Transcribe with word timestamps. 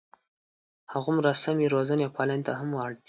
هغومره 0.93 1.31
سمې 1.43 1.65
روزنې 1.73 2.03
او 2.05 2.13
پالنې 2.17 2.43
ته 2.47 2.53
هم 2.59 2.69
اړ 2.83 2.89
دي. 2.95 2.99